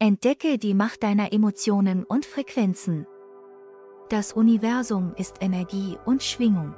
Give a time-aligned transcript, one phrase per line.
[0.00, 3.04] Entdecke die Macht deiner Emotionen und Frequenzen.
[4.10, 6.76] Das Universum ist Energie und Schwingung.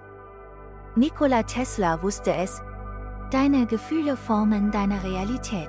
[0.96, 2.62] Nikola Tesla wusste es,
[3.30, 5.68] deine Gefühle formen deine Realität.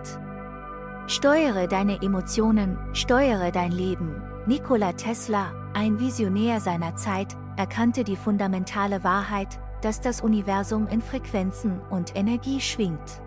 [1.07, 4.23] Steuere deine Emotionen, steuere dein Leben.
[4.45, 11.81] Nikola Tesla, ein Visionär seiner Zeit, erkannte die fundamentale Wahrheit, dass das Universum in Frequenzen
[11.89, 13.20] und Energie schwingt.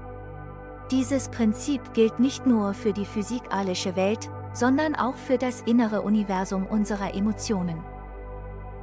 [0.95, 6.67] Dieses Prinzip gilt nicht nur für die physikalische Welt, sondern auch für das innere Universum
[6.67, 7.83] unserer Emotionen.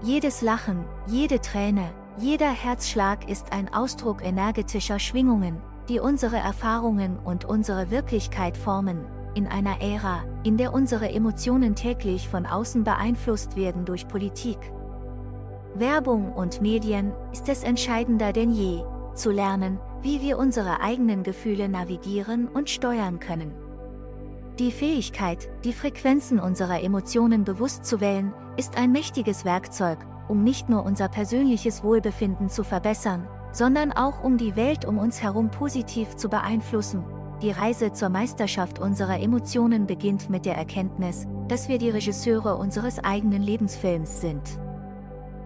[0.03, 7.45] Jedes Lachen, jede Träne, jeder Herzschlag ist ein Ausdruck energetischer Schwingungen, die unsere Erfahrungen und
[7.45, 13.85] unsere Wirklichkeit formen, in einer Ära, in der unsere Emotionen täglich von außen beeinflusst werden
[13.85, 14.57] durch Politik.
[15.75, 18.83] Werbung und Medien ist es entscheidender denn je,
[19.21, 23.53] zu lernen, wie wir unsere eigenen Gefühle navigieren und steuern können.
[24.57, 30.69] Die Fähigkeit, die Frequenzen unserer Emotionen bewusst zu wählen, ist ein mächtiges Werkzeug, um nicht
[30.69, 36.15] nur unser persönliches Wohlbefinden zu verbessern, sondern auch um die Welt um uns herum positiv
[36.15, 37.03] zu beeinflussen.
[37.41, 43.03] Die Reise zur Meisterschaft unserer Emotionen beginnt mit der Erkenntnis, dass wir die Regisseure unseres
[43.03, 44.41] eigenen Lebensfilms sind.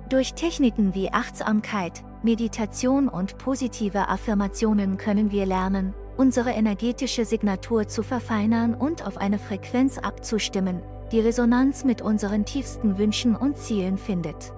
[0.09, 8.01] Durch Techniken wie Achtsamkeit, Meditation und positive Affirmationen können wir lernen, unsere energetische Signatur zu
[8.01, 10.81] verfeinern und auf eine Frequenz abzustimmen,
[11.11, 14.53] die Resonanz mit unseren tiefsten Wünschen und Zielen findet.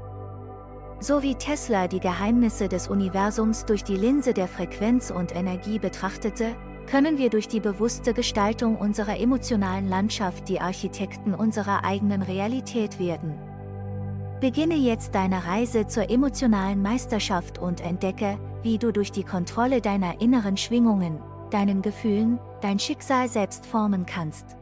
[1.01, 6.55] So wie Tesla die Geheimnisse des Universums durch die Linse der Frequenz und Energie betrachtete,
[6.89, 13.46] können wir durch die bewusste Gestaltung unserer emotionalen Landschaft die Architekten unserer eigenen Realität werden.
[14.39, 20.21] Beginne jetzt deine Reise zur emotionalen Meisterschaft und entdecke, wie du durch die Kontrolle deiner
[20.21, 24.55] inneren Schwingungen, deinen Gefühlen, dein Schicksal selbst formen kannst.